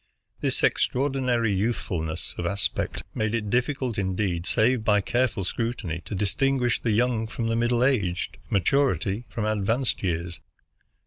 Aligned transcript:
This 0.39 0.63
extraordinary 0.63 1.53
youthful 1.53 2.03
ness 2.03 2.33
of 2.39 2.47
aspect 2.47 3.03
made 3.13 3.35
it 3.35 3.51
difficult, 3.51 3.99
indeed, 3.99 4.47
save 4.47 4.83
by 4.83 4.99
careful 4.99 5.43
scrutiny, 5.43 6.01
to 6.05 6.15
distinguish 6.15 6.79
the 6.81 6.89
young 6.89 7.27
from 7.27 7.49
the 7.49 7.55
middle 7.55 7.83
aged, 7.83 8.37
maturity 8.49 9.25
from 9.29 9.45
advanced 9.45 10.01
years. 10.01 10.39